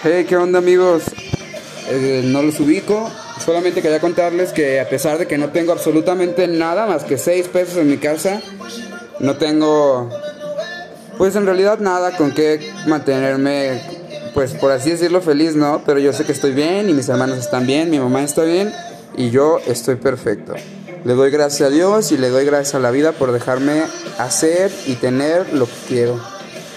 [0.00, 1.02] Hey, ¿qué onda amigos?
[1.88, 3.10] Eh, no los ubico,
[3.44, 7.48] solamente quería contarles que a pesar de que no tengo absolutamente nada más que 6
[7.48, 8.40] pesos en mi casa,
[9.18, 10.08] no tengo,
[11.16, 13.82] pues en realidad nada con que mantenerme,
[14.34, 15.82] pues por así decirlo, feliz, ¿no?
[15.84, 18.72] Pero yo sé que estoy bien y mis hermanos están bien, mi mamá está bien
[19.16, 20.54] y yo estoy perfecto.
[21.04, 23.82] Le doy gracias a Dios y le doy gracias a la vida por dejarme
[24.18, 26.37] hacer y tener lo que quiero.